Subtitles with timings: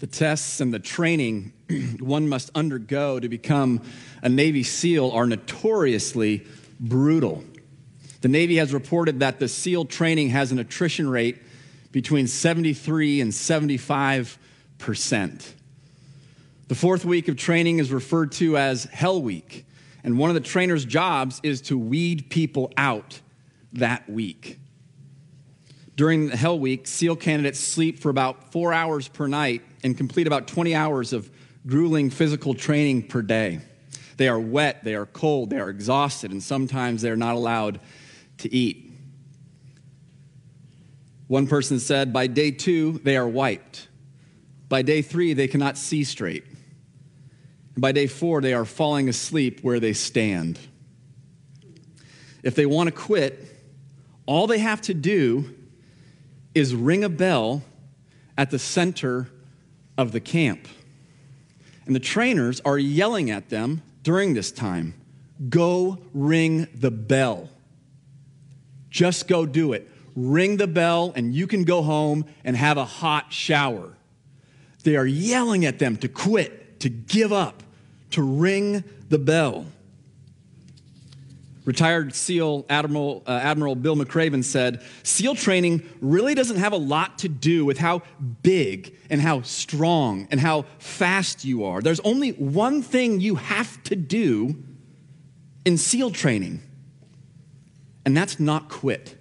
[0.00, 1.52] The tests and the training
[2.00, 3.80] one must undergo to become
[4.22, 6.46] a Navy SEAL are notoriously
[6.80, 7.44] brutal.
[8.20, 11.42] The Navy has reported that the SEAL training has an attrition rate
[11.92, 14.38] between 73 and 75
[14.78, 15.54] percent.
[16.68, 19.64] The fourth week of training is referred to as Hell Week,
[20.02, 23.20] and one of the trainer's jobs is to weed people out
[23.74, 24.58] that week.
[25.96, 30.26] During the Hell Week, SEAL candidates sleep for about four hours per night and complete
[30.26, 31.30] about 20 hours of
[31.66, 33.60] grueling physical training per day.
[34.16, 37.80] They are wet, they are cold, they are exhausted, and sometimes they're not allowed
[38.38, 38.92] to eat.
[41.28, 43.88] One person said, by day two, they are wiped.
[44.68, 46.44] By day three, they cannot see straight.
[47.74, 50.58] And by day four, they are falling asleep where they stand.
[52.42, 53.42] If they want to quit,
[54.26, 55.54] all they have to do
[56.54, 57.62] is ring a bell
[58.36, 59.28] at the center
[59.96, 60.66] of the camp.
[61.86, 64.94] And the trainers are yelling at them during this time
[65.48, 67.48] go ring the bell.
[68.88, 69.90] Just go do it.
[70.14, 73.94] Ring the bell, and you can go home and have a hot shower.
[74.84, 77.64] They are yelling at them to quit, to give up,
[78.10, 79.66] to ring the bell.
[81.64, 87.18] Retired SEAL Admiral, uh, Admiral Bill McRaven said SEAL training really doesn't have a lot
[87.20, 88.02] to do with how
[88.42, 91.80] big and how strong and how fast you are.
[91.80, 94.62] There's only one thing you have to do
[95.64, 96.60] in SEAL training,
[98.04, 99.16] and that's not quit.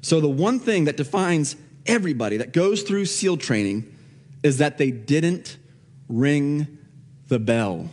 [0.00, 1.54] So, the one thing that defines
[1.86, 3.96] everybody that goes through SEAL training
[4.42, 5.58] is that they didn't
[6.08, 6.78] ring
[7.28, 7.88] the bell.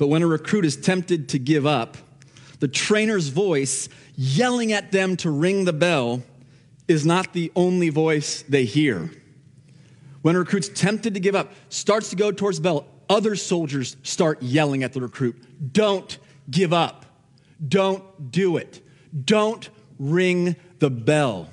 [0.00, 1.98] But when a recruit is tempted to give up,
[2.58, 6.22] the trainer's voice yelling at them to ring the bell
[6.88, 9.10] is not the only voice they hear.
[10.22, 13.98] When a recruit's tempted to give up, starts to go towards the bell, other soldiers
[14.02, 15.36] start yelling at the recruit
[15.74, 16.16] Don't
[16.50, 17.04] give up.
[17.68, 18.80] Don't do it.
[19.26, 21.50] Don't ring the bell.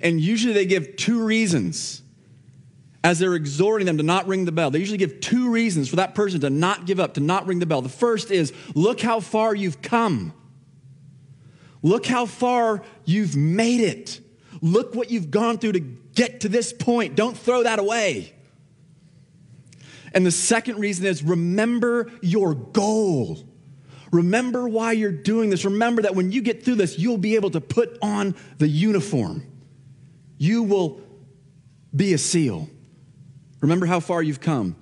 [0.00, 2.00] And usually they give two reasons
[3.02, 4.70] as they're exhorting them to not ring the bell.
[4.70, 7.58] They usually give two reasons for that person to not give up, to not ring
[7.58, 7.82] the bell.
[7.82, 10.34] The first is look how far you've come.
[11.82, 14.20] Look how far you've made it.
[14.60, 17.14] Look what you've gone through to get to this point.
[17.16, 18.34] Don't throw that away.
[20.12, 23.38] And the second reason is remember your goal.
[24.12, 25.64] Remember why you're doing this.
[25.64, 29.46] Remember that when you get through this, you'll be able to put on the uniform.
[30.36, 31.00] You will
[31.94, 32.68] be a SEAL.
[33.60, 34.74] Remember how far you've come.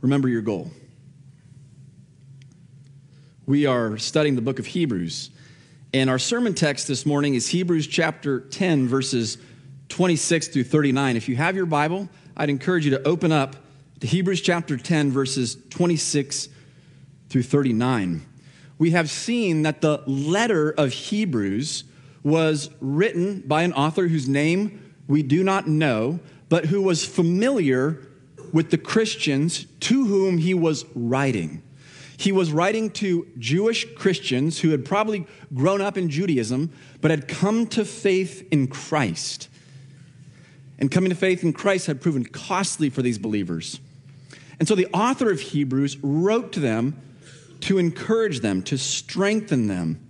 [0.00, 0.70] Remember your goal.
[3.44, 5.30] We are studying the book of Hebrews,
[5.92, 9.38] and our sermon text this morning is Hebrews chapter 10, verses
[9.88, 11.16] 26 through 39.
[11.16, 13.56] If you have your Bible, I'd encourage you to open up
[13.98, 16.48] to Hebrews chapter 10, verses 26
[17.28, 18.24] through 39.
[18.78, 21.82] We have seen that the letter of Hebrews
[22.22, 28.06] was written by an author whose name we do not know, but who was familiar
[28.52, 31.62] with the Christians to whom he was writing.
[32.16, 37.28] He was writing to Jewish Christians who had probably grown up in Judaism, but had
[37.28, 39.48] come to faith in Christ.
[40.78, 43.80] And coming to faith in Christ had proven costly for these believers.
[44.58, 47.00] And so the author of Hebrews wrote to them
[47.60, 50.06] to encourage them, to strengthen them,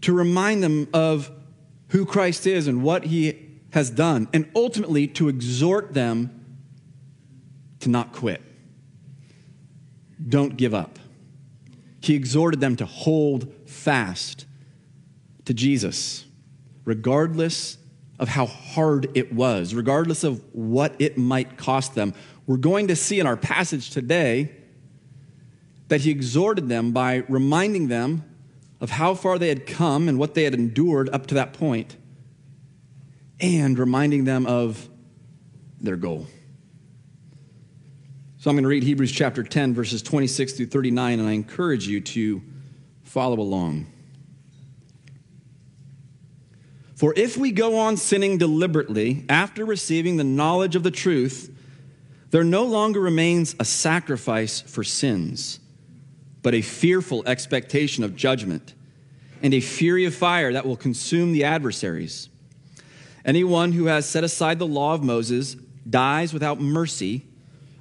[0.00, 1.30] to remind them of
[1.88, 6.39] who Christ is and what he has done, and ultimately to exhort them
[7.80, 8.42] to not quit.
[10.28, 10.98] Don't give up.
[12.00, 14.46] He exhorted them to hold fast
[15.44, 16.24] to Jesus,
[16.84, 17.78] regardless
[18.18, 22.14] of how hard it was, regardless of what it might cost them.
[22.46, 24.52] We're going to see in our passage today
[25.88, 28.24] that he exhorted them by reminding them
[28.80, 31.96] of how far they had come and what they had endured up to that point,
[33.40, 34.88] and reminding them of
[35.80, 36.26] their goal.
[38.40, 41.86] So I'm going to read Hebrews chapter 10, verses 26 through 39, and I encourage
[41.86, 42.40] you to
[43.02, 43.86] follow along.
[46.94, 51.54] For if we go on sinning deliberately after receiving the knowledge of the truth,
[52.30, 55.60] there no longer remains a sacrifice for sins,
[56.40, 58.72] but a fearful expectation of judgment
[59.42, 62.30] and a fury of fire that will consume the adversaries.
[63.22, 65.56] Anyone who has set aside the law of Moses
[65.86, 67.26] dies without mercy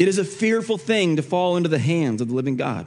[0.00, 2.86] It is a fearful thing to fall into the hands of the living God.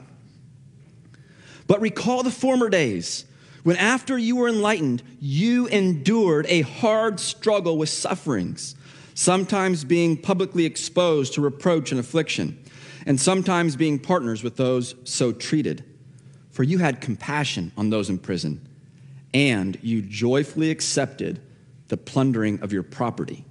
[1.67, 3.25] But recall the former days
[3.61, 8.73] when, after you were enlightened, you endured a hard struggle with sufferings,
[9.13, 12.57] sometimes being publicly exposed to reproach and affliction,
[13.05, 15.85] and sometimes being partners with those so treated.
[16.49, 18.67] For you had compassion on those in prison,
[19.35, 21.39] and you joyfully accepted
[21.89, 23.45] the plundering of your property,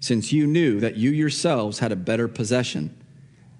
[0.00, 2.94] since you knew that you yourselves had a better possession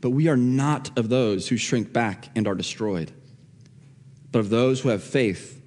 [0.00, 3.12] But we are not of those who shrink back and are destroyed,
[4.30, 5.60] but of those who have faith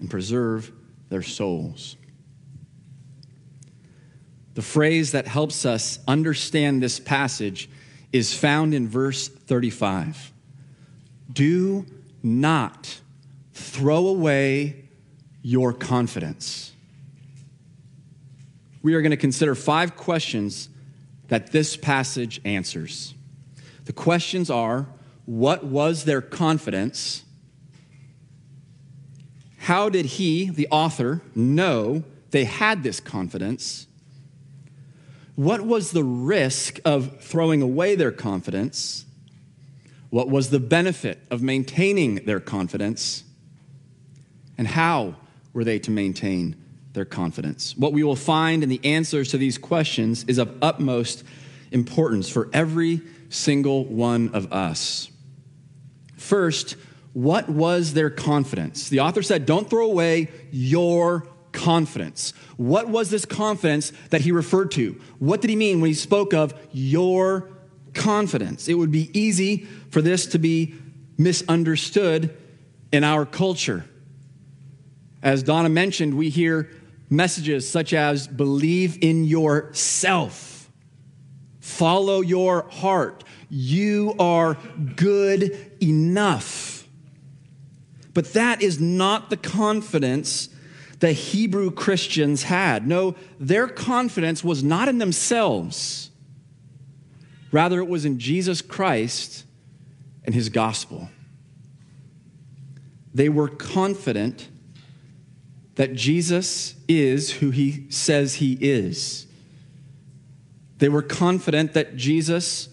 [0.00, 0.72] and preserve
[1.08, 1.96] their souls.
[4.54, 7.70] The phrase that helps us understand this passage
[8.12, 10.32] is found in verse 35.
[11.32, 11.86] Do
[12.22, 13.00] not
[13.52, 14.88] throw away
[15.42, 16.72] your confidence.
[18.82, 20.68] We are going to consider five questions
[21.28, 23.14] that this passage answers.
[23.88, 24.86] The questions are
[25.24, 27.24] what was their confidence?
[29.56, 33.86] How did he, the author, know they had this confidence?
[35.36, 39.06] What was the risk of throwing away their confidence?
[40.10, 43.24] What was the benefit of maintaining their confidence?
[44.58, 45.14] And how
[45.54, 46.56] were they to maintain
[46.92, 47.74] their confidence?
[47.74, 51.24] What we will find in the answers to these questions is of utmost
[51.72, 55.10] importance for every single one of us.
[56.16, 56.76] First,
[57.12, 58.88] what was their confidence?
[58.88, 62.32] The author said, Don't throw away your confidence.
[62.56, 65.00] What was this confidence that he referred to?
[65.18, 67.48] What did he mean when he spoke of your
[67.94, 68.68] confidence?
[68.68, 70.74] It would be easy for this to be
[71.16, 72.36] misunderstood
[72.92, 73.84] in our culture.
[75.22, 76.70] As Donna mentioned, we hear
[77.10, 80.47] messages such as believe in yourself
[81.68, 83.22] Follow your heart.
[83.50, 84.56] You are
[84.96, 86.88] good enough.
[88.14, 90.48] But that is not the confidence
[90.98, 92.88] the Hebrew Christians had.
[92.88, 96.10] No, their confidence was not in themselves,
[97.52, 99.44] rather, it was in Jesus Christ
[100.24, 101.10] and his gospel.
[103.14, 104.48] They were confident
[105.76, 109.27] that Jesus is who he says he is.
[110.78, 112.68] They were confident that Jesus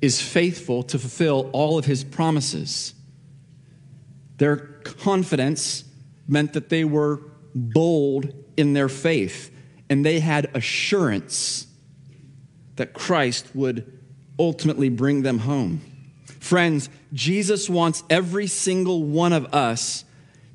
[0.00, 2.94] is faithful to fulfill all of his promises.
[4.38, 5.84] Their confidence
[6.26, 7.20] meant that they were
[7.54, 9.54] bold in their faith
[9.90, 11.66] and they had assurance
[12.76, 13.98] that Christ would
[14.38, 15.82] ultimately bring them home.
[16.24, 20.04] Friends, Jesus wants every single one of us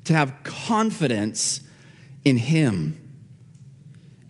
[0.04, 1.60] to have confidence
[2.24, 3.05] in him.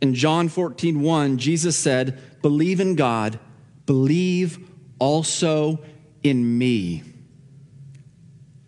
[0.01, 3.39] In John 14, 1, Jesus said, Believe in God,
[3.87, 4.59] believe
[4.99, 5.81] also
[6.23, 7.03] in me.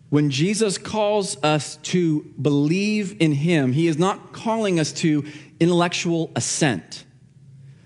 [0.09, 5.23] When Jesus calls us to believe in him, he is not calling us to
[5.59, 7.05] intellectual assent.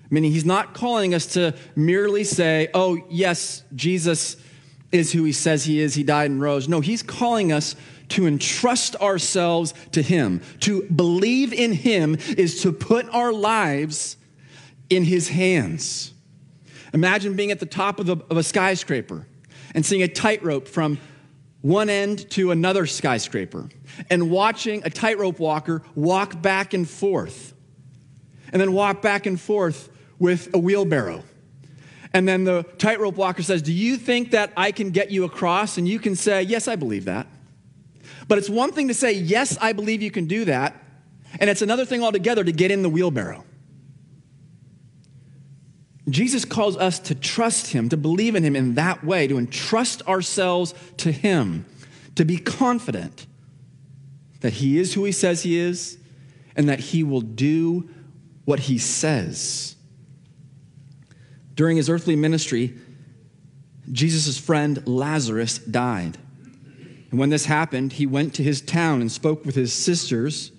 [0.09, 4.37] Meaning, he's not calling us to merely say, oh, yes, Jesus
[4.91, 6.69] is who he says he is, he died and rose.
[6.69, 7.75] No, he's calling us
[8.13, 10.41] to entrust ourselves to Him.
[10.61, 14.17] To believe in Him is to put our lives
[14.89, 16.13] in His hands.
[16.93, 19.25] Imagine being at the top of, of a skyscraper
[19.73, 20.99] and seeing a tightrope from
[21.61, 23.69] one end to another skyscraper
[24.11, 27.53] and watching a tightrope walker walk back and forth
[28.51, 29.89] and then walk back and forth
[30.19, 31.23] with a wheelbarrow.
[32.13, 35.79] And then the tightrope walker says, Do you think that I can get you across?
[35.79, 37.25] And you can say, Yes, I believe that.
[38.27, 40.75] But it's one thing to say, Yes, I believe you can do that.
[41.39, 43.43] And it's another thing altogether to get in the wheelbarrow.
[46.09, 50.05] Jesus calls us to trust him, to believe in him in that way, to entrust
[50.07, 51.65] ourselves to him,
[52.15, 53.25] to be confident
[54.41, 55.97] that he is who he says he is,
[56.55, 57.89] and that he will do
[58.45, 59.75] what he says.
[61.55, 62.75] During his earthly ministry,
[63.91, 66.17] Jesus' friend Lazarus died.
[67.13, 70.51] And when this happened, he went to his town and spoke with his sisters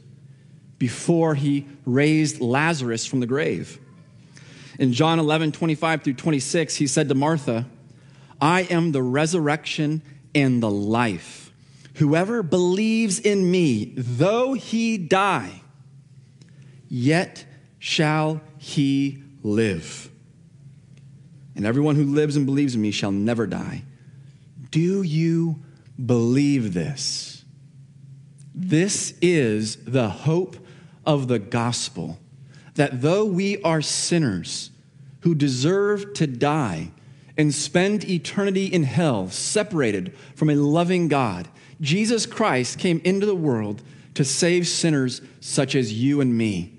[0.78, 3.80] before he raised Lazarus from the grave.
[4.78, 7.66] In John 11, 25 through 26, he said to Martha,
[8.40, 10.00] I am the resurrection
[10.32, 11.52] and the life.
[11.94, 15.61] Whoever believes in me, though he die,
[16.88, 17.46] yet
[17.80, 20.08] shall he live.
[21.56, 23.82] And everyone who lives and believes in me shall never die.
[24.70, 25.64] Do you
[26.02, 27.44] believe this?
[28.54, 30.56] This is the hope
[31.04, 32.18] of the gospel
[32.74, 34.70] that though we are sinners
[35.20, 36.90] who deserve to die
[37.36, 41.48] and spend eternity in hell, separated from a loving God,
[41.80, 43.82] Jesus Christ came into the world
[44.14, 46.72] to save sinners such as you and me.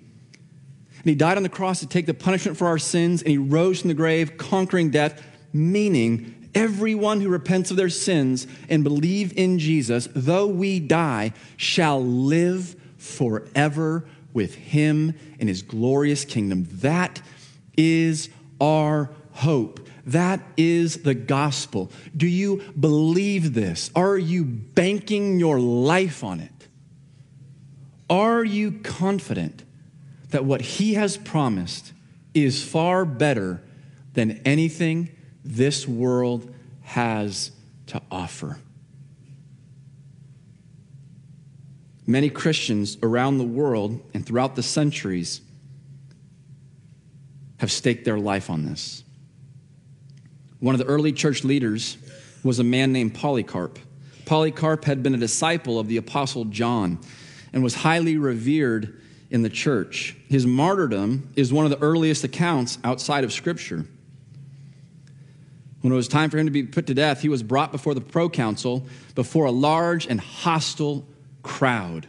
[0.98, 3.38] And he died on the cross to take the punishment for our sins, and he
[3.38, 5.22] rose from the grave, conquering death,
[5.53, 12.03] meaning everyone who repents of their sins and believe in Jesus, though we die, shall
[12.03, 16.67] live forever with him in his glorious kingdom.
[16.71, 17.21] That
[17.77, 19.88] is our hope.
[20.05, 21.91] That is the gospel.
[22.15, 23.91] Do you believe this?
[23.95, 26.51] Are you banking your life on it?
[28.09, 29.63] Are you confident
[30.29, 31.91] that what he has promised
[32.33, 33.63] is far better
[34.13, 35.09] than anything
[35.46, 37.52] this world has
[37.88, 38.58] to offer?
[42.08, 45.42] Many Christians around the world and throughout the centuries
[47.58, 49.04] have staked their life on this.
[50.60, 51.98] One of the early church leaders
[52.44, 53.80] was a man named Polycarp.
[54.25, 57.00] Polycarp had been a disciple of the Apostle John
[57.54, 60.16] and was highly revered in the church.
[60.28, 63.86] His martyrdom is one of the earliest accounts outside of Scripture.
[65.86, 67.94] When it was time for him to be put to death, he was brought before
[67.94, 71.08] the proconsul, before a large and hostile
[71.44, 72.08] crowd.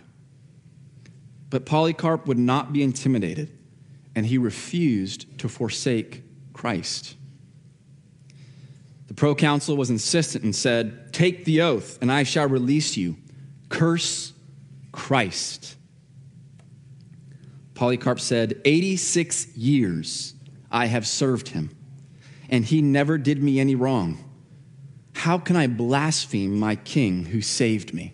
[1.50, 3.52] But Polycarp would not be intimidated,
[4.14, 7.16] and he refused to forsake Christ.
[9.09, 13.18] The proconsul was insistent and said, Take the oath, and I shall release you.
[13.68, 14.33] Curse
[14.90, 15.76] Christ.
[17.75, 20.33] Polycarp said, 86 years
[20.71, 21.75] I have served him,
[22.48, 24.18] and he never did me any wrong.
[25.14, 28.12] How can I blaspheme my king who saved me?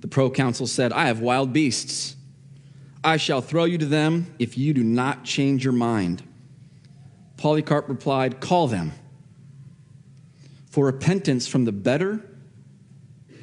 [0.00, 2.16] The proconsul said, I have wild beasts.
[3.04, 6.22] I shall throw you to them if you do not change your mind.
[7.36, 8.92] Polycarp replied, Call them.
[10.70, 12.20] For repentance from the better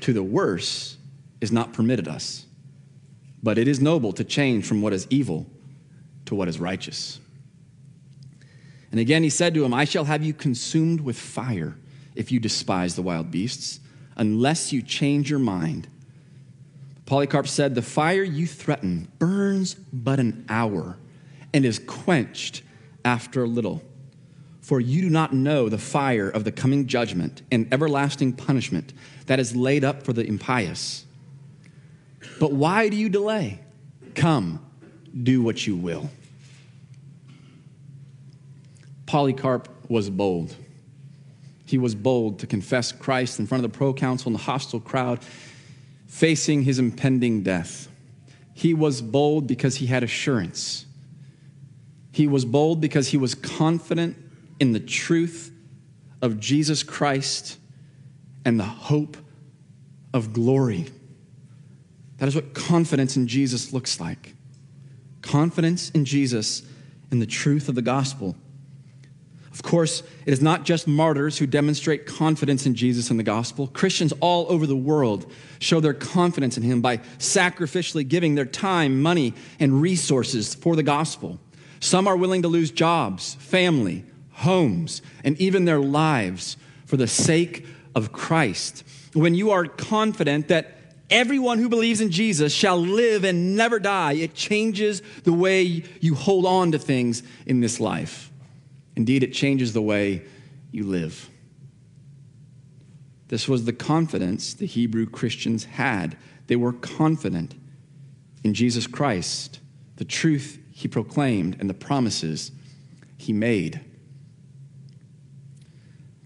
[0.01, 0.97] to the worse
[1.41, 2.45] is not permitted us,
[3.41, 5.45] but it is noble to change from what is evil
[6.25, 7.19] to what is righteous.
[8.91, 11.75] And again he said to him, I shall have you consumed with fire
[12.15, 13.79] if you despise the wild beasts,
[14.15, 15.87] unless you change your mind
[17.09, 20.95] Polycarp said, The fire you threaten burns but an hour
[21.51, 22.61] and is quenched
[23.03, 23.81] after a little.
[24.61, 28.93] For you do not know the fire of the coming judgment and everlasting punishment
[29.25, 31.05] that is laid up for the impious.
[32.39, 33.59] But why do you delay?
[34.13, 34.63] Come,
[35.23, 36.11] do what you will.
[39.09, 40.55] Polycarp was bold.
[41.65, 45.23] He was bold to confess Christ in front of the proconsul and the hostile crowd
[46.05, 47.87] facing his impending death.
[48.53, 50.85] He was bold because he had assurance.
[52.11, 54.15] He was bold because he was confident
[54.59, 55.51] in the truth
[56.21, 57.57] of Jesus Christ
[58.45, 59.17] and the hope
[60.13, 60.85] of glory.
[62.17, 64.35] That is what confidence in Jesus looks like.
[65.23, 66.61] Confidence in Jesus
[67.09, 68.35] and the truth of the gospel.
[69.59, 73.67] Of course, it is not just martyrs who demonstrate confidence in Jesus and the gospel.
[73.67, 79.01] Christians all over the world show their confidence in him by sacrificially giving their time,
[79.01, 81.41] money, and resources for the gospel.
[81.81, 87.65] Some are willing to lose jobs, family, homes, and even their lives for the sake
[87.95, 88.85] of Christ.
[89.11, 90.73] When you are confident that
[91.09, 96.15] everyone who believes in Jesus shall live and never die, it changes the way you
[96.15, 98.28] hold on to things in this life.
[98.95, 100.23] Indeed, it changes the way
[100.71, 101.29] you live.
[103.29, 106.17] This was the confidence the Hebrew Christians had.
[106.47, 107.55] They were confident
[108.43, 109.59] in Jesus Christ,
[109.97, 112.51] the truth he proclaimed, and the promises
[113.17, 113.81] he made.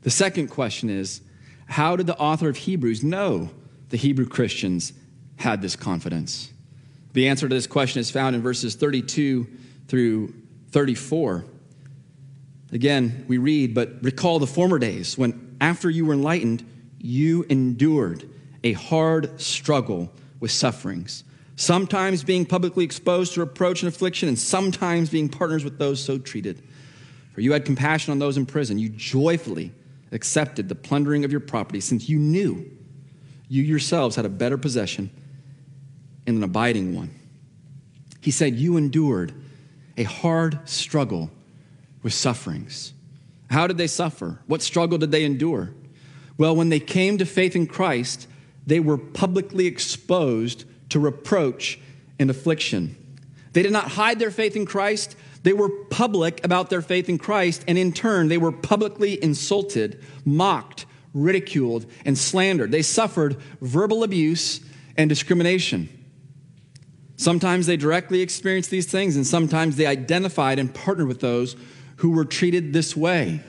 [0.01, 1.21] The second question is
[1.65, 3.49] how did the author of Hebrews know
[3.89, 4.93] the Hebrew Christians
[5.37, 6.51] had this confidence?
[7.13, 9.47] The answer to this question is found in verses 32
[9.87, 10.33] through
[10.71, 11.45] 34.
[12.73, 16.65] Again, we read, but recall the former days when, after you were enlightened,
[16.99, 18.27] you endured
[18.63, 21.23] a hard struggle with sufferings,
[21.55, 26.17] sometimes being publicly exposed to reproach and affliction, and sometimes being partners with those so
[26.17, 26.63] treated.
[27.33, 28.79] For you had compassion on those in prison.
[28.79, 29.71] You joyfully
[30.11, 32.65] accepted the plundering of your property, since you knew
[33.49, 35.11] you yourselves had a better possession
[36.25, 37.11] and an abiding one.
[38.19, 39.31] He said, You endured
[39.95, 41.29] a hard struggle
[42.03, 42.93] with sufferings.
[43.49, 44.39] How did they suffer?
[44.47, 45.71] What struggle did they endure?
[46.37, 48.27] Well, when they came to faith in Christ,
[48.65, 51.79] they were publicly exposed to reproach
[52.19, 52.95] and affliction.
[53.53, 55.15] They did not hide their faith in Christ.
[55.43, 60.03] They were public about their faith in Christ, and in turn, they were publicly insulted,
[60.25, 62.71] mocked, ridiculed, and slandered.
[62.71, 64.61] They suffered verbal abuse
[64.97, 65.89] and discrimination.
[67.17, 71.55] Sometimes they directly experienced these things, and sometimes they identified and partnered with those
[72.03, 73.39] who were treated this way.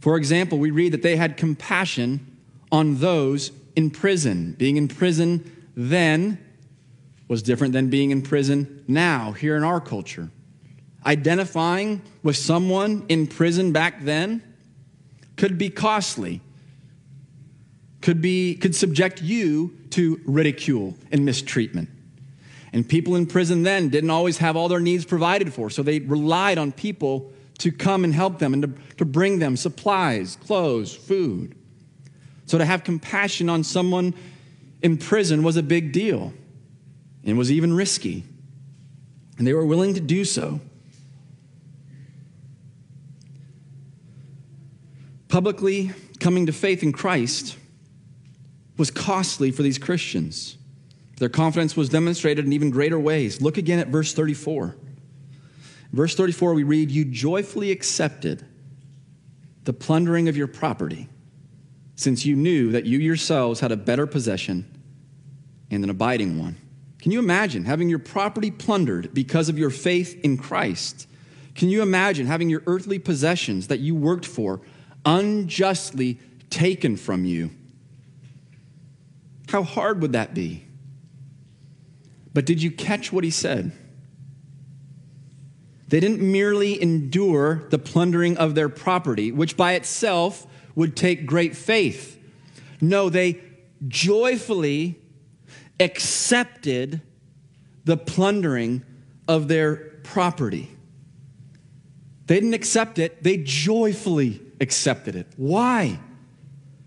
[0.00, 2.38] For example, we read that they had compassion
[2.72, 4.54] on those in prison.
[4.56, 6.38] Being in prison then
[7.28, 10.30] was different than being in prison now, here in our culture.
[11.04, 14.42] Identifying with someone in prison back then
[15.36, 16.40] could be costly,
[18.00, 21.90] could, be, could subject you to ridicule and mistreatment.
[22.72, 25.98] And people in prison then didn't always have all their needs provided for, so they
[26.00, 30.94] relied on people to come and help them and to, to bring them supplies, clothes,
[30.94, 31.54] food.
[32.46, 34.14] So to have compassion on someone
[34.82, 36.32] in prison was a big deal
[37.24, 38.24] and was even risky.
[39.38, 40.60] And they were willing to do so.
[45.28, 47.56] Publicly coming to faith in Christ
[48.76, 50.56] was costly for these Christians.
[51.22, 53.40] Their confidence was demonstrated in even greater ways.
[53.40, 54.74] Look again at verse 34.
[55.92, 58.44] Verse 34, we read, You joyfully accepted
[59.62, 61.08] the plundering of your property,
[61.94, 64.66] since you knew that you yourselves had a better possession
[65.70, 66.56] and an abiding one.
[66.98, 71.06] Can you imagine having your property plundered because of your faith in Christ?
[71.54, 74.60] Can you imagine having your earthly possessions that you worked for
[75.06, 76.18] unjustly
[76.50, 77.52] taken from you?
[79.50, 80.64] How hard would that be?
[82.34, 83.72] But did you catch what he said?
[85.88, 91.54] They didn't merely endure the plundering of their property, which by itself would take great
[91.54, 92.18] faith.
[92.80, 93.40] No, they
[93.86, 94.98] joyfully
[95.78, 97.02] accepted
[97.84, 98.82] the plundering
[99.28, 100.70] of their property.
[102.26, 105.26] They didn't accept it, they joyfully accepted it.
[105.36, 105.98] Why?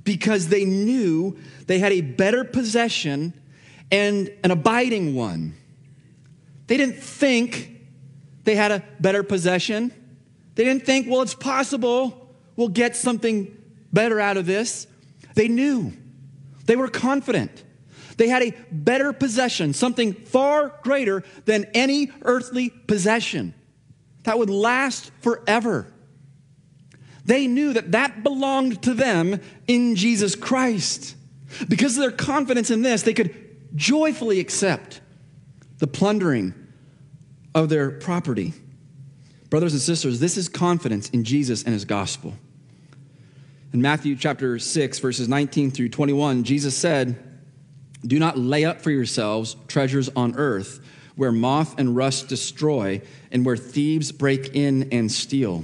[0.03, 3.34] Because they knew they had a better possession
[3.95, 5.55] and an abiding one.
[6.67, 7.71] They didn't think
[8.43, 9.93] they had a better possession.
[10.55, 13.55] They didn't think, well, it's possible we'll get something
[13.93, 14.86] better out of this.
[15.36, 15.93] They knew.
[16.65, 17.63] They were confident.
[18.17, 23.53] They had a better possession, something far greater than any earthly possession
[24.23, 25.88] that would last forever.
[27.23, 31.15] They knew that that belonged to them in Jesus Christ.
[31.69, 33.44] Because of their confidence in this, they could
[33.75, 35.01] joyfully accept
[35.79, 36.53] the plundering
[37.53, 38.53] of their property.
[39.49, 42.33] Brothers and sisters, this is confidence in Jesus and his gospel.
[43.73, 47.17] In Matthew chapter 6, verses 19 through 21, Jesus said,
[48.05, 50.79] Do not lay up for yourselves treasures on earth
[51.15, 55.63] where moth and rust destroy and where thieves break in and steal.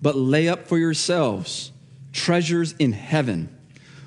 [0.00, 1.72] But lay up for yourselves
[2.12, 3.48] treasures in heaven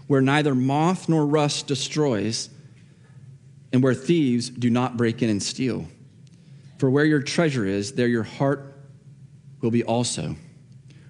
[0.07, 2.49] where neither moth nor rust destroys
[3.71, 5.85] and where thieves do not break in and steal.
[6.77, 8.75] For where your treasure is, there your heart
[9.61, 10.35] will be also.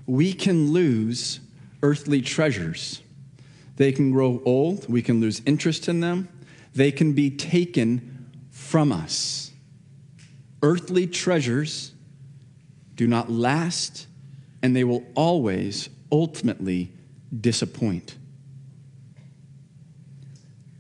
[0.06, 1.40] We can lose
[1.84, 3.02] earthly treasures.
[3.76, 6.30] They can grow old, we can lose interest in them,
[6.74, 9.52] they can be taken from us.
[10.64, 11.94] Earthly treasures
[12.96, 14.08] do not last,
[14.64, 16.92] and they will always ultimately
[17.40, 18.16] disappoint.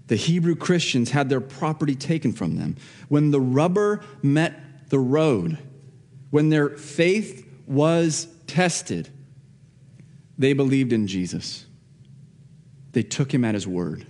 [0.08, 2.78] The Hebrew Christians had their property taken from them.
[3.10, 5.58] When the rubber met the road,
[6.30, 9.10] when their faith was tested,
[10.38, 11.66] they believed in Jesus.
[12.94, 14.08] They took him at his word.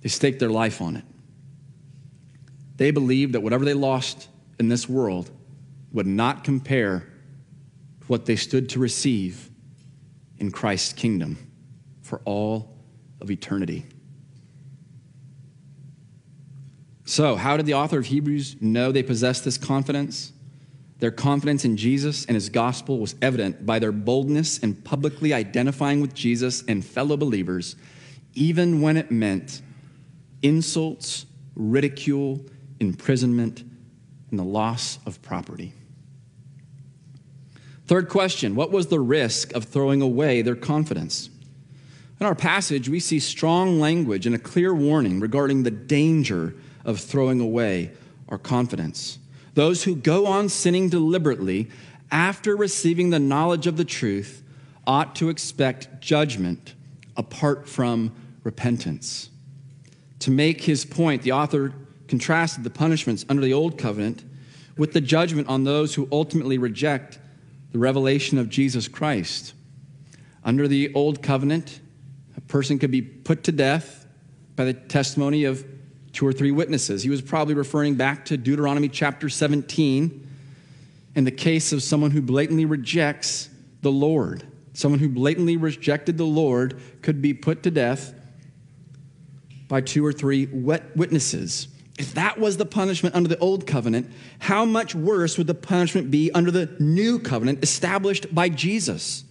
[0.00, 1.04] They staked their life on it.
[2.76, 5.30] They believed that whatever they lost in this world
[5.92, 7.00] would not compare
[8.00, 9.50] to what they stood to receive
[10.38, 11.36] in Christ's kingdom
[12.00, 12.79] for all
[13.20, 13.86] of eternity.
[17.04, 20.32] So, how did the author of Hebrews know they possessed this confidence?
[21.00, 26.00] Their confidence in Jesus and his gospel was evident by their boldness in publicly identifying
[26.00, 27.74] with Jesus and fellow believers,
[28.34, 29.62] even when it meant
[30.42, 32.44] insults, ridicule,
[32.78, 33.64] imprisonment,
[34.30, 35.72] and the loss of property.
[37.86, 41.30] Third question What was the risk of throwing away their confidence?
[42.20, 46.54] In our passage, we see strong language and a clear warning regarding the danger
[46.84, 47.92] of throwing away
[48.28, 49.18] our confidence.
[49.54, 51.70] Those who go on sinning deliberately
[52.12, 54.42] after receiving the knowledge of the truth
[54.86, 56.74] ought to expect judgment
[57.16, 58.12] apart from
[58.44, 59.30] repentance.
[60.20, 61.72] To make his point, the author
[62.06, 64.24] contrasted the punishments under the old covenant
[64.76, 67.18] with the judgment on those who ultimately reject
[67.72, 69.54] the revelation of Jesus Christ.
[70.44, 71.80] Under the old covenant,
[72.50, 74.06] person could be put to death
[74.56, 75.64] by the testimony of
[76.12, 77.02] two or three witnesses.
[77.02, 80.28] He was probably referring back to Deuteronomy chapter 17
[81.14, 83.48] in the case of someone who blatantly rejects
[83.82, 84.46] the Lord.
[84.74, 88.14] Someone who blatantly rejected the Lord could be put to death
[89.68, 91.68] by two or three wet witnesses.
[91.98, 96.10] If that was the punishment under the old covenant, how much worse would the punishment
[96.10, 99.24] be under the new covenant established by Jesus?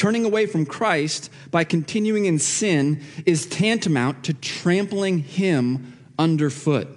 [0.00, 6.88] Turning away from Christ by continuing in sin is tantamount to trampling him underfoot,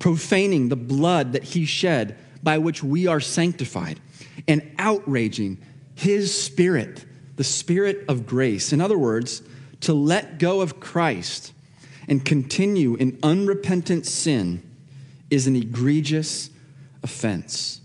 [0.00, 4.00] profaning the blood that he shed by which we are sanctified,
[4.48, 5.58] and outraging
[5.94, 7.04] his spirit,
[7.36, 8.72] the spirit of grace.
[8.72, 9.42] In other words,
[9.82, 11.52] to let go of Christ
[12.08, 14.60] and continue in unrepentant sin
[15.30, 16.50] is an egregious
[17.04, 17.80] offense.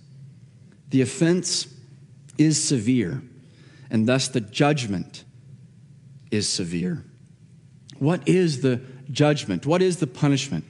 [0.90, 1.68] The offense
[2.40, 3.22] is severe,
[3.90, 5.24] and thus the judgment
[6.32, 7.04] is severe.
[8.00, 9.66] What is the judgment?
[9.66, 10.66] What is the punishment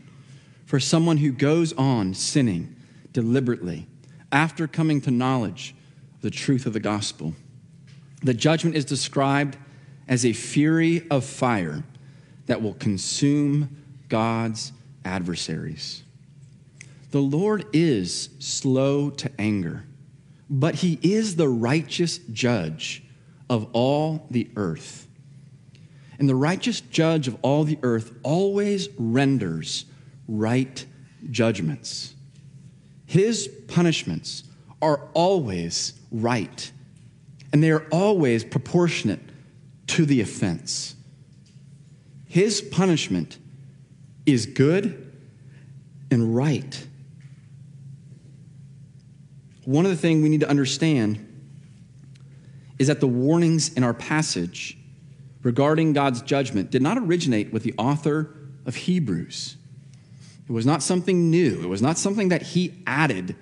[0.66, 2.76] for someone who goes on sinning
[3.12, 3.88] deliberately
[4.32, 5.76] after coming to knowledge
[6.16, 7.34] of the truth of the gospel?
[8.22, 9.58] The judgment is described
[10.08, 11.84] as a fury of fire
[12.46, 14.72] that will consume God's
[15.04, 16.04] adversaries.
[17.12, 19.86] The Lord is slow to anger,
[20.50, 23.04] but he is the righteous judge
[23.50, 25.08] of all the earth.
[26.18, 29.86] And the righteous judge of all the earth always renders
[30.28, 30.86] right
[31.30, 32.16] judgments.
[33.06, 34.44] His punishments
[34.82, 36.72] are always right,
[37.52, 39.20] and they are always proportionate
[39.88, 40.96] to the offense.
[42.26, 43.38] His punishment
[44.26, 45.14] is good
[46.12, 46.88] and right.
[49.66, 51.35] One of the things we need to understand
[52.78, 54.78] is that the warnings in our passage
[55.44, 58.36] regarding God's judgment did not originate with the author
[58.66, 59.58] of Hebrews.
[60.48, 63.36] It was not something new, it was not something that he added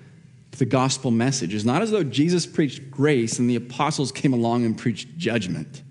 [0.52, 1.54] to the gospel message.
[1.54, 5.82] It's not as though Jesus preached grace and the apostles came along and preached judgment.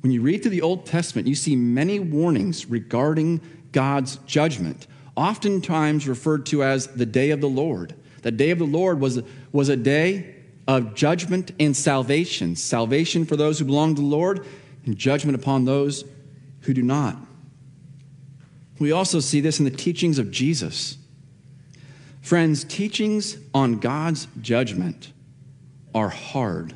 [0.00, 3.40] When you read through the Old Testament, you see many warnings regarding
[3.72, 7.94] God's judgment, oftentimes referred to as the day of the Lord.
[8.22, 10.33] The day of the Lord was, was a day
[10.66, 14.46] of judgment and salvation salvation for those who belong to the Lord,
[14.84, 16.04] and judgment upon those
[16.60, 17.16] who do not.
[18.78, 20.98] We also see this in the teachings of Jesus.
[22.20, 25.12] Friends, teachings on God's judgment
[25.94, 26.74] are hard.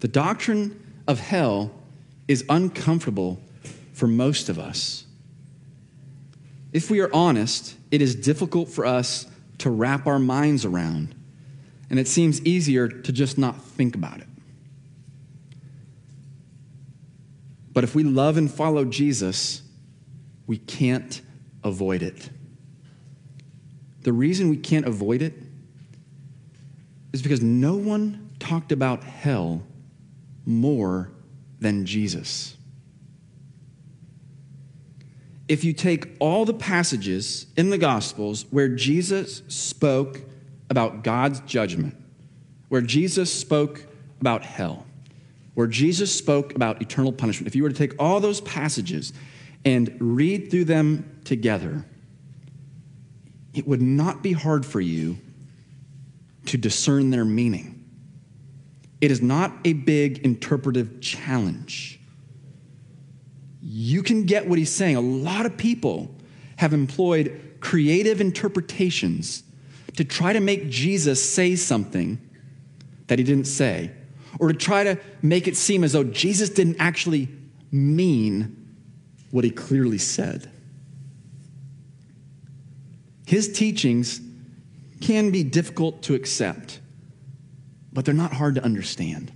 [0.00, 1.72] The doctrine of hell
[2.28, 3.40] is uncomfortable
[3.92, 5.04] for most of us.
[6.72, 9.26] If we are honest, it is difficult for us
[9.58, 11.14] to wrap our minds around,
[11.90, 14.28] and it seems easier to just not think about it.
[17.72, 19.62] But if we love and follow Jesus,
[20.46, 21.20] we can't
[21.62, 22.30] avoid it.
[24.02, 25.34] The reason we can't avoid it
[27.12, 29.62] is because no one talked about hell
[30.46, 31.10] more
[31.58, 32.56] than Jesus.
[35.48, 40.20] If you take all the passages in the Gospels where Jesus spoke
[40.70, 41.96] about God's judgment,
[42.68, 43.84] where Jesus spoke
[44.20, 44.86] about hell,
[45.54, 49.12] where Jesus spoke about eternal punishment, if you were to take all those passages
[49.64, 51.84] and read through them together,
[53.52, 55.18] it would not be hard for you
[56.46, 57.76] to discern their meaning.
[59.00, 62.00] It is not a big interpretive challenge.
[63.60, 64.96] You can get what he's saying.
[64.96, 66.14] A lot of people
[66.56, 69.42] have employed creative interpretations
[69.96, 72.20] to try to make Jesus say something
[73.06, 73.90] that he didn't say,
[74.38, 77.28] or to try to make it seem as though Jesus didn't actually
[77.72, 78.56] mean
[79.30, 80.50] what he clearly said.
[83.26, 84.20] His teachings
[85.00, 86.80] can be difficult to accept,
[87.92, 89.32] but they're not hard to understand.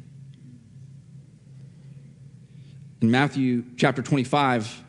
[3.00, 4.82] In Matthew chapter 25,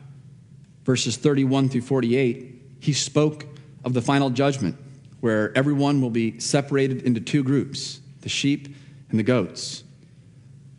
[0.84, 3.46] verses 31 through 48, he spoke
[3.84, 4.76] of the final judgment
[5.20, 8.74] where everyone will be separated into two groups the sheep
[9.10, 9.84] and the goats.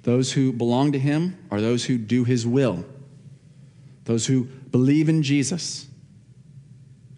[0.03, 2.85] Those who belong to him are those who do his will,
[4.05, 5.87] those who believe in Jesus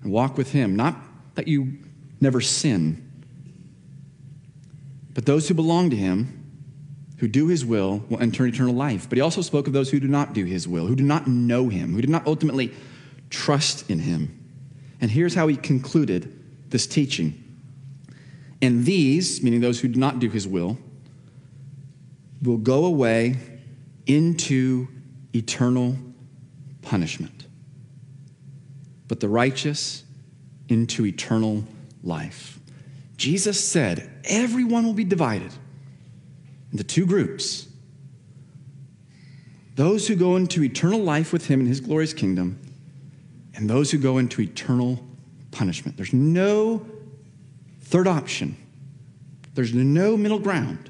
[0.02, 0.76] and walk with him.
[0.76, 0.96] Not
[1.36, 1.78] that you
[2.22, 3.06] never sin,
[5.14, 6.36] but those who belong to him,
[7.18, 9.10] who do his will, will enter eternal life.
[9.10, 11.28] But he also spoke of those who do not do his will, who do not
[11.28, 12.74] know him, who do not ultimately
[13.30, 14.36] trust in him.
[15.02, 16.39] And here's how he concluded
[16.70, 17.44] this teaching.
[18.62, 20.78] And these, meaning those who do not do his will,
[22.42, 23.38] will go away
[24.06, 24.88] into
[25.34, 25.98] eternal
[26.82, 27.46] punishment,
[29.08, 30.04] but the righteous
[30.68, 31.64] into eternal
[32.04, 32.60] life.
[33.18, 35.52] Jesus said, Everyone will be divided
[36.72, 37.68] into two groups
[39.76, 42.60] those who go into eternal life with him in his glorious kingdom,
[43.56, 45.00] and those who go into eternal
[45.60, 45.98] punishment.
[45.98, 46.86] There's no
[47.82, 48.56] third option,
[49.56, 50.90] there's no middle ground.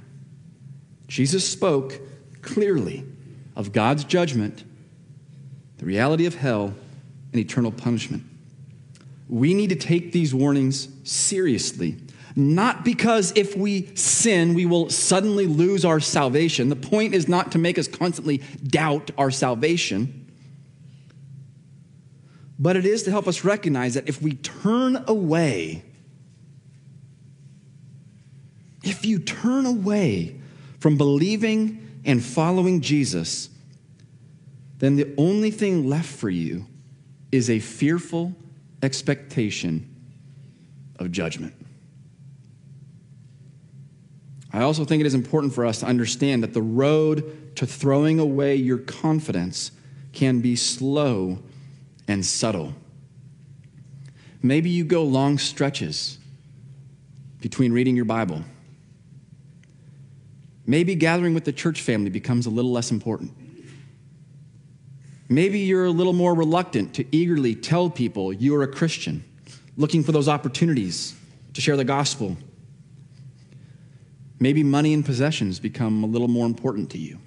[1.07, 1.99] Jesus spoke
[2.43, 3.03] clearly
[3.55, 4.63] of God's judgment,
[5.79, 6.75] the reality of hell,
[7.31, 8.23] and eternal punishment.
[9.27, 11.97] We need to take these warnings seriously.
[12.35, 16.69] Not because if we sin, we will suddenly lose our salvation.
[16.69, 20.28] The point is not to make us constantly doubt our salvation,
[22.59, 25.81] but it is to help us recognize that if we turn away,
[28.83, 30.35] if you turn away
[30.79, 33.49] from believing and following Jesus,
[34.79, 36.65] then the only thing left for you
[37.31, 38.35] is a fearful
[38.83, 39.87] expectation
[40.97, 41.53] of judgment.
[44.51, 48.19] I also think it is important for us to understand that the road to throwing
[48.19, 49.71] away your confidence
[50.11, 51.39] can be slow
[52.09, 52.73] and subtle.
[54.41, 56.17] Maybe you go long stretches
[57.39, 58.43] between reading your Bible
[60.69, 63.31] Maybe gathering with the church family becomes a little less important.
[65.27, 69.23] Maybe you're a little more reluctant to eagerly tell people you're a Christian,
[69.77, 71.15] looking for those opportunities
[71.55, 72.37] to share the gospel.
[74.39, 77.17] Maybe money and possessions become a little more important to you.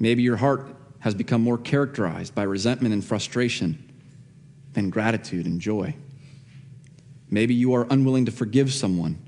[0.00, 0.73] Maybe your heart
[1.04, 3.92] has become more characterized by resentment and frustration
[4.72, 5.94] than gratitude and joy.
[7.28, 9.18] Maybe you are unwilling to forgive someone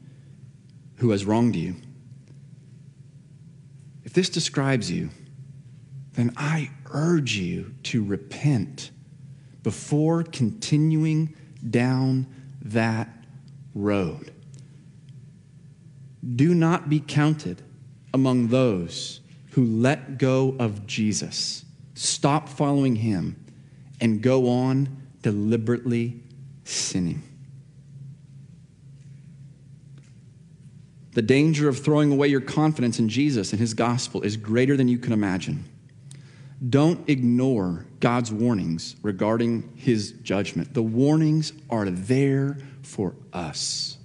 [0.97, 1.77] who has wronged you.
[4.05, 5.11] If this describes you,
[6.15, 8.91] then I urge you to repent
[9.63, 11.37] before continuing
[11.69, 12.27] down
[12.63, 13.11] that
[13.75, 14.33] road.
[16.37, 17.61] Do not be counted
[18.15, 21.66] among those who let go of Jesus,
[21.97, 23.45] stop following him,
[24.01, 26.21] and go on deliberately
[26.65, 27.23] sinning.
[31.13, 34.87] The danger of throwing away your confidence in Jesus and his gospel is greater than
[34.87, 35.65] you can imagine.
[36.69, 40.75] Don't ignore God's warnings regarding his judgment.
[40.75, 43.97] The warnings are there for us.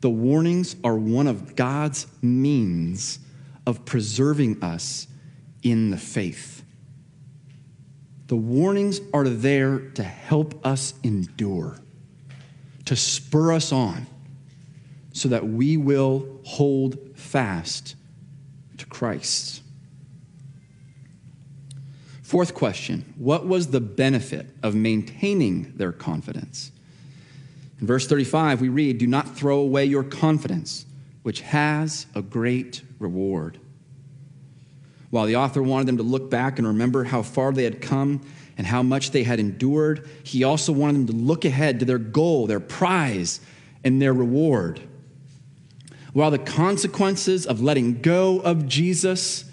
[0.00, 3.18] The warnings are one of God's means
[3.66, 5.06] of preserving us
[5.62, 6.53] in the faith.
[8.26, 11.78] The warnings are there to help us endure,
[12.86, 14.06] to spur us on
[15.12, 17.94] so that we will hold fast
[18.78, 19.62] to Christ.
[22.22, 26.72] Fourth question What was the benefit of maintaining their confidence?
[27.80, 30.86] In verse 35, we read, Do not throw away your confidence,
[31.22, 33.58] which has a great reward.
[35.14, 38.20] While the author wanted them to look back and remember how far they had come
[38.58, 41.98] and how much they had endured, he also wanted them to look ahead to their
[41.98, 43.38] goal, their prize,
[43.84, 44.80] and their reward.
[46.14, 49.44] While the consequences of letting go of Jesus,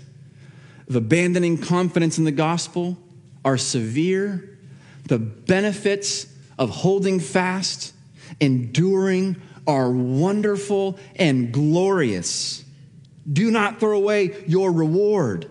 [0.90, 2.98] of abandoning confidence in the gospel,
[3.46, 4.58] are severe,
[5.10, 6.26] the benefits
[6.58, 7.94] of holding fast,
[8.40, 12.66] enduring, are wonderful and glorious.
[13.32, 15.51] Do not throw away your reward.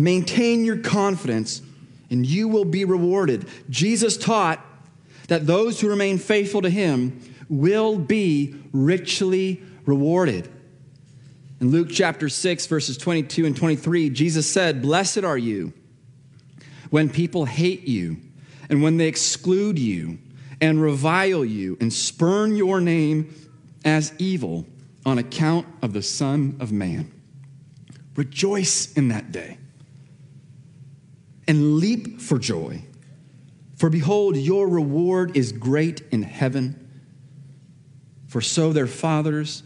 [0.00, 1.60] Maintain your confidence,
[2.08, 3.46] and you will be rewarded.
[3.68, 4.64] Jesus taught
[5.28, 10.50] that those who remain faithful to him will be richly rewarded.
[11.60, 15.74] In Luke chapter 6, verses 22 and 23, Jesus said, Blessed are you
[16.88, 18.16] when people hate you
[18.70, 20.18] and when they exclude you
[20.62, 23.34] and revile you and spurn your name
[23.84, 24.64] as evil
[25.04, 27.12] on account of the Son of Man.
[28.16, 29.58] Rejoice in that day
[31.50, 32.80] and leap for joy.
[33.74, 37.02] For behold, your reward is great in heaven.
[38.28, 39.64] For so their fathers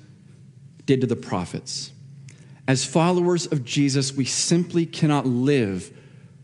[0.87, 1.93] did to the prophets.
[2.67, 5.93] As followers of Jesus, we simply cannot live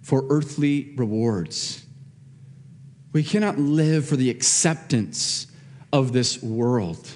[0.03, 1.87] for earthly rewards.
[3.15, 5.47] We cannot live for the acceptance
[5.91, 7.09] of this world.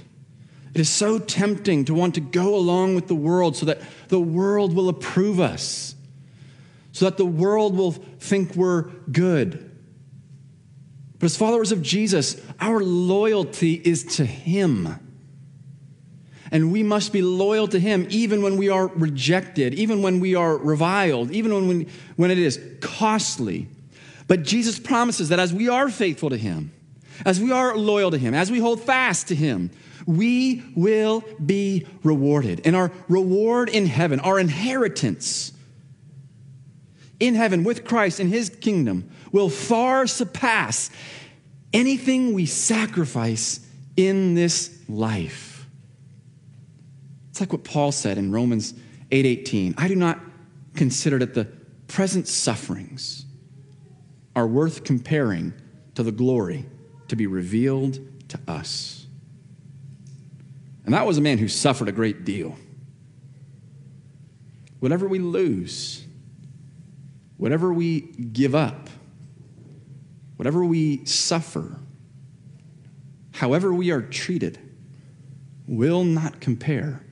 [0.72, 4.18] It is so tempting to want to go along with the world so that the
[4.18, 5.94] world will approve us,
[6.94, 9.72] so that the world will think we're good.
[11.18, 15.00] But as followers of Jesus, our loyalty is to Him.
[16.52, 20.36] And we must be loyal to Him even when we are rejected, even when we
[20.36, 23.66] are reviled, even when, we, when it is costly.
[24.28, 26.72] But Jesus promises that as we are faithful to Him,
[27.26, 29.72] as we are loyal to Him, as we hold fast to Him,
[30.06, 32.60] we will be rewarded.
[32.64, 35.53] And our reward in heaven, our inheritance
[37.20, 40.90] in heaven with Christ in His kingdom, will far surpass
[41.72, 43.60] anything we sacrifice
[43.96, 45.66] in this life.
[47.30, 48.74] It's like what Paul said in Romans
[49.10, 49.74] 8:18.
[49.76, 50.20] I do not
[50.74, 51.46] consider that the
[51.88, 53.26] present sufferings
[54.36, 55.52] are worth comparing
[55.94, 56.66] to the glory
[57.08, 57.98] to be revealed
[58.28, 59.06] to us.
[60.84, 62.56] And that was a man who suffered a great deal.
[64.80, 66.03] Whatever we lose,
[67.36, 68.88] whatever we give up,
[70.36, 71.78] whatever we suffer,
[73.32, 74.58] however we are treated,
[75.66, 77.04] will not compare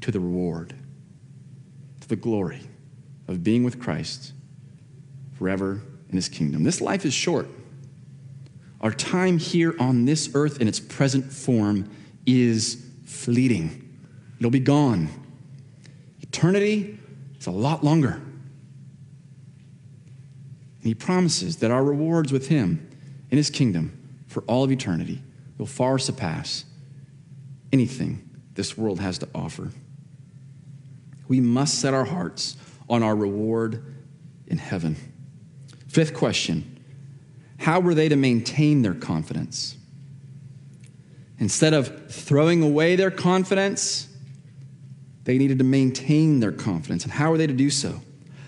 [0.00, 0.74] to the reward,
[2.00, 2.60] to the glory
[3.28, 4.32] of being with Christ
[5.38, 6.64] forever in his kingdom.
[6.64, 7.48] This life is short.
[8.80, 11.88] Our time here on this earth in its present form
[12.26, 13.98] is fleeting,
[14.38, 15.08] it'll be gone.
[16.20, 16.98] Eternity
[17.38, 18.20] is a lot longer.
[20.82, 22.90] And he promises that our rewards with him
[23.30, 25.22] in his kingdom for all of eternity
[25.56, 26.64] will far surpass
[27.72, 29.70] anything this world has to offer.
[31.28, 32.56] We must set our hearts
[32.88, 33.94] on our reward
[34.48, 34.96] in heaven.
[35.86, 36.84] Fifth question
[37.58, 39.76] How were they to maintain their confidence?
[41.38, 44.08] Instead of throwing away their confidence,
[45.24, 47.04] they needed to maintain their confidence.
[47.04, 48.00] And how were they to do so?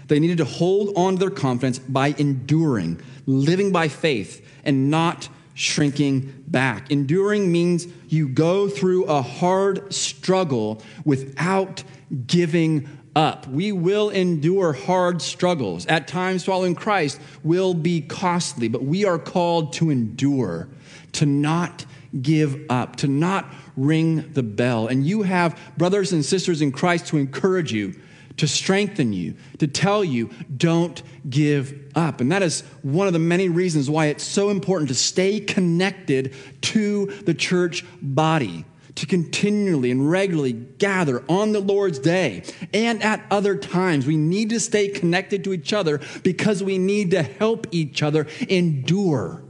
[0.09, 5.29] They needed to hold on to their confidence by enduring, living by faith, and not
[5.55, 6.91] shrinking back.
[6.91, 11.85] Enduring means you go through a hard struggle without
[12.27, 13.47] giving up.
[13.47, 15.87] We will endure hard struggles.
[15.87, 20.69] At times, following Christ will be costly, but we are called to endure,
[21.13, 21.87] to not
[22.21, 24.87] give up, to not ring the bell.
[24.87, 27.95] And you have brothers and sisters in Christ to encourage you,
[28.37, 32.21] to strengthen you, to tell you, don't give up.
[32.21, 36.35] And that is one of the many reasons why it's so important to stay connected
[36.63, 38.65] to the church body
[38.97, 44.07] to continually and regularly gather on the Lord's day and at other times.
[44.07, 48.27] We need to stay connected to each other because we need to help each other
[48.49, 49.43] endure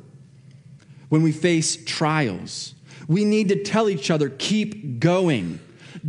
[1.08, 2.74] when we face trials.
[3.06, 5.60] We need to tell each other, keep going.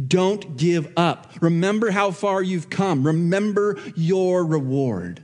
[0.08, 1.32] Don't give up.
[1.40, 3.06] Remember how far you've come.
[3.06, 5.22] Remember your reward.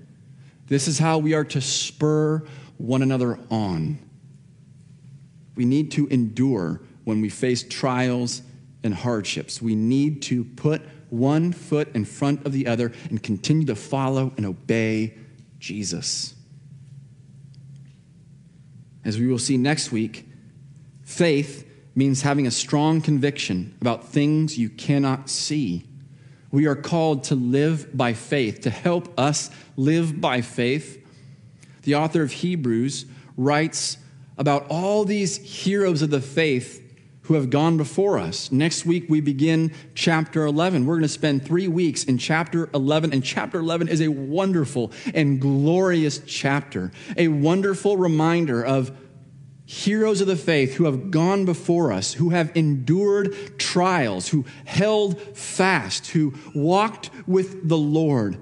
[0.67, 2.43] This is how we are to spur
[2.77, 3.99] one another on.
[5.55, 8.41] We need to endure when we face trials
[8.84, 9.62] and hardships.
[9.62, 14.34] We need to put one foot in front of the other and continue to follow
[14.38, 15.17] and obey
[15.60, 16.34] Jesus.
[19.03, 20.27] As we will see next week,
[21.03, 25.86] faith means having a strong conviction about things you cannot see.
[26.51, 28.62] We are called to live by faith.
[28.62, 31.05] To help us live by faith,
[31.84, 33.05] the author of Hebrews
[33.38, 33.97] writes
[34.38, 36.80] about all these heroes of the faith
[37.24, 38.51] who have gone before us.
[38.51, 40.86] Next week, we begin chapter 11.
[40.86, 44.91] We're going to spend three weeks in chapter 11, and chapter 11 is a wonderful
[45.13, 48.91] and glorious chapter, a wonderful reminder of
[49.72, 55.17] heroes of the faith who have gone before us, who have endured trials, who held
[55.38, 58.38] fast, who walked with the Lord,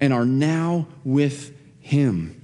[0.00, 2.40] and are now with Him.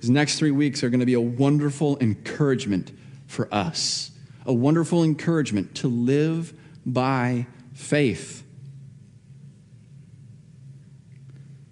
[0.00, 2.92] These next three weeks are going to be a wonderful encouragement
[3.26, 4.10] for us,
[4.44, 6.52] a wonderful encouragement to live
[6.84, 8.45] by faith.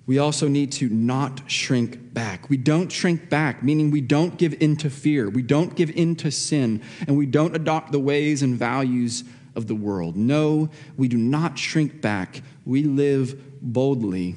[0.07, 2.51] We also need to not shrink back.
[2.51, 6.17] We don't shrink back, meaning we don't give in to fear, we don't give in
[6.17, 9.25] to sin, and we don't adopt the ways and values
[9.55, 10.17] of the world.
[10.17, 12.43] No, we do not shrink back.
[12.67, 14.37] We live boldly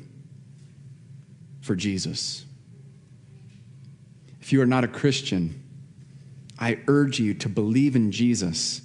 [1.61, 2.45] for Jesus.
[4.39, 5.61] If you are not a Christian,
[6.57, 8.82] I urge you to believe in Jesus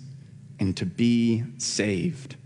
[0.58, 2.36] and to be saved.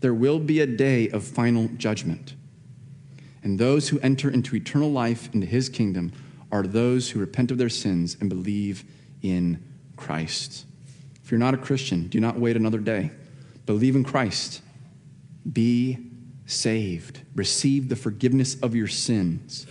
[0.00, 2.34] There will be a day of final judgment.
[3.42, 6.12] And those who enter into eternal life into his kingdom
[6.52, 8.84] are those who repent of their sins and believe
[9.22, 9.62] in
[9.96, 10.66] Christ.
[11.22, 13.10] If you're not a Christian, do not wait another day.
[13.66, 14.62] Believe in Christ.
[15.50, 15.98] Be
[16.46, 17.20] saved.
[17.34, 19.66] Receive the forgiveness of your sins.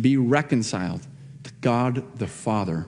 [0.00, 1.06] Be reconciled
[1.42, 2.86] to God the Father.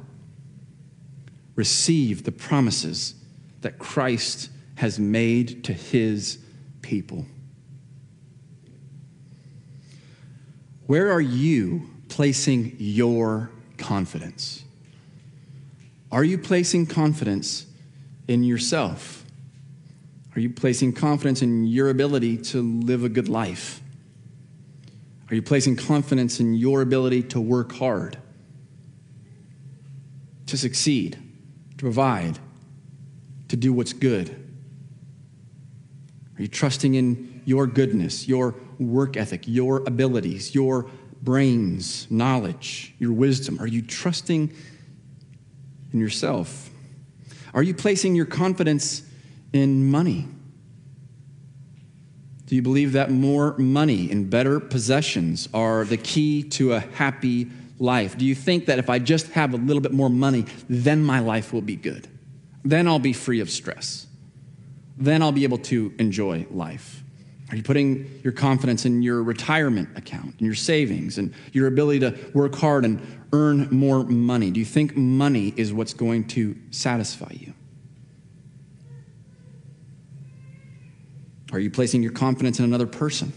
[1.56, 3.14] Receive the promises
[3.62, 6.38] that Christ has made to his
[6.82, 7.26] people.
[10.86, 14.64] Where are you placing your confidence?
[16.12, 17.66] Are you placing confidence
[18.28, 19.24] in yourself?
[20.36, 23.80] Are you placing confidence in your ability to live a good life?
[25.30, 28.18] Are you placing confidence in your ability to work hard,
[30.46, 31.18] to succeed,
[31.78, 32.38] to provide,
[33.48, 34.30] to do what's good?
[36.36, 40.90] Are you trusting in your goodness, your work ethic, your abilities, your
[41.22, 43.58] brains, knowledge, your wisdom?
[43.60, 44.52] Are you trusting
[45.92, 46.70] in yourself?
[47.54, 49.02] Are you placing your confidence
[49.52, 50.26] in money?
[52.46, 57.50] Do you believe that more money and better possessions are the key to a happy
[57.78, 58.18] life?
[58.18, 61.20] Do you think that if I just have a little bit more money, then my
[61.20, 62.08] life will be good?
[62.64, 64.06] Then I'll be free of stress.
[64.96, 67.03] Then I'll be able to enjoy life.
[67.54, 72.00] Are you putting your confidence in your retirement account, in your savings, and your ability
[72.00, 73.00] to work hard and
[73.32, 74.50] earn more money?
[74.50, 77.54] Do you think money is what's going to satisfy you?
[81.52, 83.32] Are you placing your confidence in another person?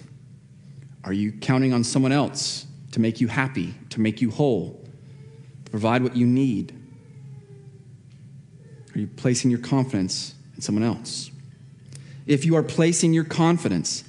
[1.03, 4.83] Are you counting on someone else to make you happy, to make you whole,
[5.65, 6.73] to provide what you need?
[8.95, 11.29] Are you placing your confidence in someone else?
[12.27, 14.03] if you are placing your confidence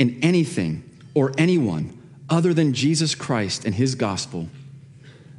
[0.00, 0.82] in anything
[1.14, 1.96] or anyone
[2.30, 4.48] other than Jesus Christ and his gospel,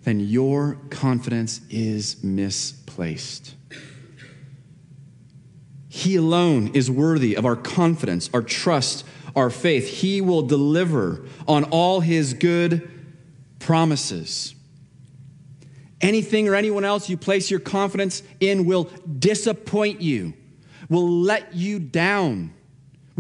[0.04, 3.56] then your confidence is misplaced.
[5.90, 9.04] He alone is worthy of our confidence, our trust,
[9.36, 9.88] our faith.
[9.88, 12.88] He will deliver on all his good
[13.58, 14.54] promises.
[16.02, 18.90] Anything or anyone else you place your confidence in will
[19.20, 20.34] disappoint you
[20.92, 22.54] will let you down,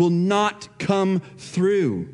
[0.01, 2.11] will not come through.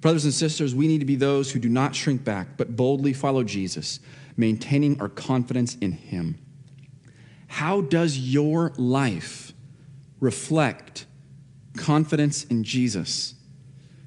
[0.00, 3.12] Brothers and sisters, we need to be those who do not shrink back, but boldly
[3.12, 4.00] follow Jesus,
[4.36, 6.40] maintaining our confidence in Him.
[7.46, 9.52] How does your life
[10.18, 11.06] reflect
[11.76, 13.36] confidence in Jesus?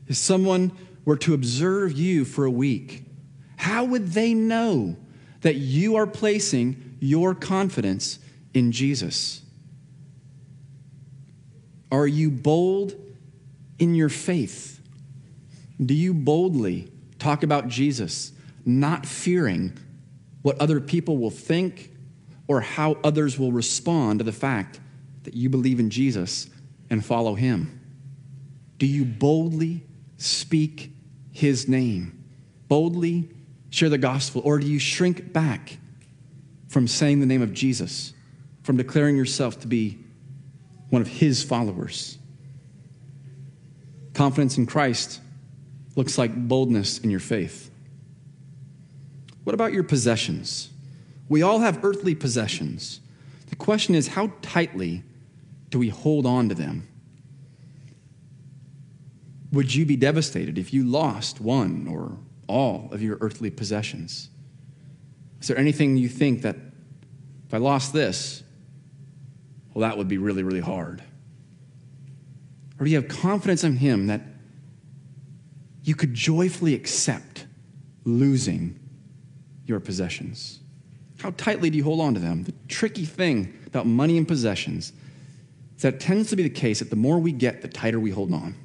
[0.08, 0.74] If someone
[1.06, 3.06] were to observe you for a week,
[3.56, 4.98] how would they know
[5.42, 8.20] that you are placing your confidence
[8.54, 9.44] in Jesus?
[11.92, 12.94] Are you bold
[13.80, 14.82] in your faith?
[15.84, 18.32] Do you boldly talk about Jesus,
[18.66, 19.78] not fearing
[20.42, 21.92] what other people will think
[22.48, 24.80] or how others will respond to the fact
[25.24, 26.50] that you believe in Jesus
[26.90, 27.80] and follow him?
[28.78, 29.84] Do you boldly
[30.18, 30.92] speak
[31.32, 32.24] his name?
[32.68, 33.30] Boldly
[33.70, 34.42] share the gospel?
[34.44, 35.78] Or do you shrink back
[36.68, 38.14] from saying the name of Jesus,
[38.64, 40.00] from declaring yourself to be
[40.90, 42.18] one of his followers.
[44.14, 45.22] Confidence in Christ
[45.96, 47.72] looks like boldness in your faith.
[49.44, 50.70] What about your possessions?
[51.28, 53.00] We all have earthly possessions.
[53.50, 55.04] The question is how tightly
[55.70, 56.88] do we hold on to them?
[59.52, 62.18] Would you be devastated if you lost one or
[62.48, 64.30] all of your earthly possessions?
[65.42, 66.56] Is there anything you think that
[67.48, 68.44] if I lost this,
[69.80, 71.02] well, that would be really, really hard?
[72.78, 74.20] Or do you have confidence in Him that
[75.86, 77.46] you could joyfully accept
[78.04, 78.78] losing
[79.64, 80.60] your possessions?
[81.20, 82.44] How tightly do you hold on to them?
[82.44, 84.92] The tricky thing about money and possessions
[85.78, 88.02] is that it tends to be the case that the more we get, the tighter
[88.02, 88.56] we hold on.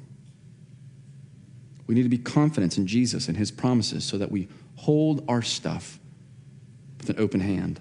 [1.87, 5.41] We need to be confident in Jesus and his promises so that we hold our
[5.41, 5.97] stuff
[6.97, 7.79] with an open hand.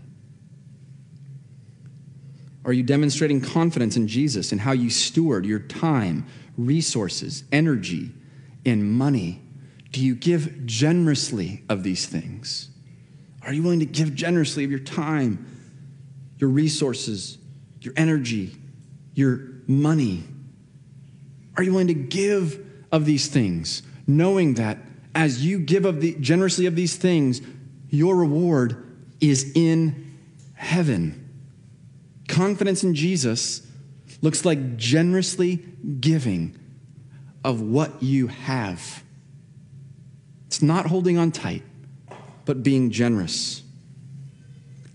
[2.65, 8.13] Are you demonstrating confidence in Jesus and how you steward your time, resources, energy,
[8.65, 9.43] and money?
[9.93, 12.71] Do you give generously of these things?
[13.43, 15.47] Are you willing to give generously of your time,
[16.39, 17.39] your resources,
[17.81, 18.57] your energy,
[19.15, 20.25] your money?
[21.57, 24.79] Are you willing to give of these things, knowing that
[25.15, 27.43] as you give of the, generously of these things,
[27.91, 30.19] your reward is in
[30.55, 31.24] heaven?
[32.29, 33.67] Confidence in Jesus
[34.23, 35.57] looks like generously
[36.01, 36.59] giving
[37.45, 39.05] of what you have.
[40.47, 41.63] It's not holding on tight,
[42.45, 43.63] but being generous.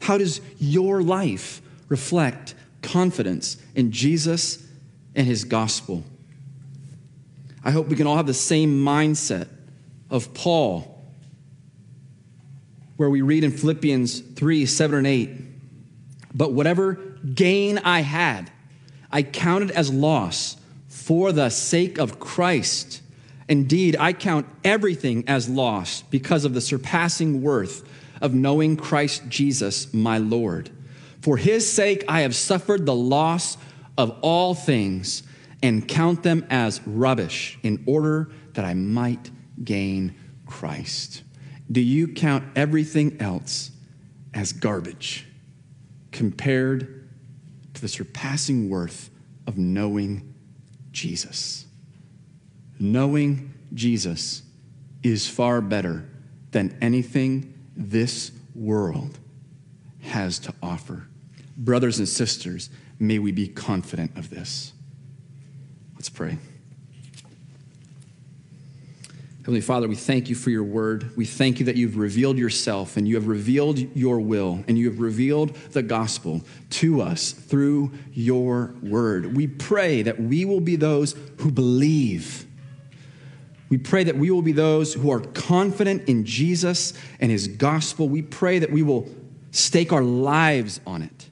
[0.01, 4.65] How does your life reflect confidence in Jesus
[5.13, 6.03] and his gospel?
[7.63, 9.47] I hope we can all have the same mindset
[10.09, 11.03] of Paul,
[12.97, 15.29] where we read in Philippians 3 7 and 8,
[16.33, 18.51] but whatever gain I had,
[19.11, 20.57] I counted as loss
[20.87, 23.01] for the sake of Christ.
[23.47, 27.87] Indeed, I count everything as loss because of the surpassing worth
[28.21, 30.69] of knowing Christ Jesus, my Lord.
[31.21, 33.57] For his sake, I have suffered the loss
[33.97, 35.23] of all things
[35.61, 39.31] and count them as rubbish in order that I might
[39.63, 40.15] gain
[40.45, 41.23] Christ.
[41.71, 43.71] Do you count everything else
[44.33, 45.27] as garbage
[46.11, 46.98] compared
[47.79, 49.09] to the surpassing worth
[49.47, 50.35] of knowing
[50.91, 51.65] Jesus.
[52.77, 54.43] Knowing Jesus
[55.01, 56.05] is far better
[56.51, 59.17] than anything this world
[60.01, 61.07] has to offer.
[61.55, 62.69] Brothers and sisters,
[62.99, 64.73] may we be confident of this.
[65.95, 66.37] Let's pray.
[69.39, 71.15] Heavenly Father, we thank you for your word.
[71.15, 74.89] We thank you that you've revealed yourself and you have revealed your will and you
[74.89, 79.35] have revealed the gospel to us through your word.
[79.37, 82.45] We pray that we will be those who believe.
[83.69, 88.09] We pray that we will be those who are confident in Jesus and his gospel.
[88.09, 89.07] We pray that we will
[89.51, 91.29] stake our lives on it.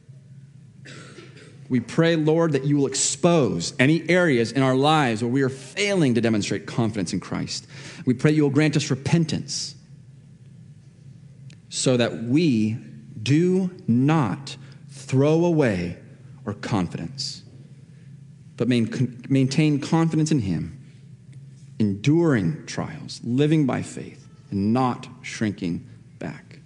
[1.70, 5.49] We pray, Lord, that you will expose any areas in our lives where we are
[5.49, 7.68] failing to demonstrate confidence in Christ.
[8.05, 9.76] We pray you will grant us repentance
[11.70, 12.78] so that we
[13.22, 14.55] do not
[14.89, 15.97] throw away
[16.45, 17.43] our confidence,
[18.55, 20.82] but maintain confidence in Him,
[21.80, 25.86] enduring trials, living by faith, and not shrinking
[26.20, 26.59] back.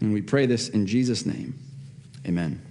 [0.00, 1.58] And we pray this in Jesus' name.
[2.24, 2.62] Amen.